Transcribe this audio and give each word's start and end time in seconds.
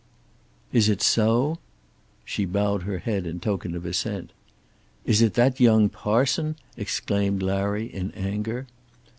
"Is 0.73 0.89
it 0.89 0.99
so?" 1.03 1.59
She 2.25 2.43
bowed 2.45 2.81
her 2.81 2.97
head 2.97 3.27
in 3.27 3.39
token 3.39 3.75
of 3.75 3.85
assent. 3.85 4.31
"Is 5.05 5.21
it 5.21 5.35
that 5.35 5.59
young 5.59 5.89
parson?" 5.89 6.55
exclaimed 6.75 7.43
Larry, 7.43 7.85
in 7.85 8.09
anger. 8.13 8.65